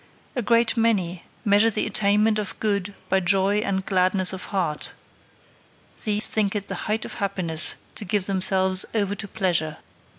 [0.35, 4.93] A great many measure the attainment of good by joy and gladness of heart;
[6.05, 9.77] these think it the height of happiness to give themselves over to pleasure.